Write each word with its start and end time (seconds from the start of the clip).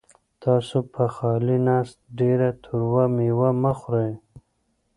تاسو 0.43 0.77
په 0.93 1.03
خالي 1.15 1.57
نس 1.67 1.89
ډېره 2.19 2.49
تروه 2.63 3.03
مېوه 3.15 3.49
مه 3.61 3.73
خورئ. 3.79 4.11